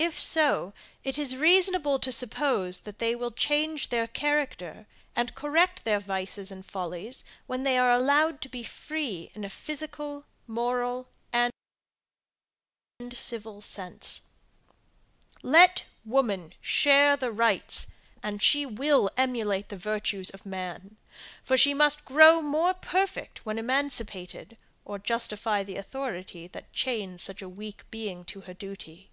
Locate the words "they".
3.00-3.16, 7.64-7.76